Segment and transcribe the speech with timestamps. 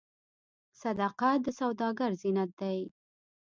[0.81, 2.79] صداقت د سوداګر زینت دی.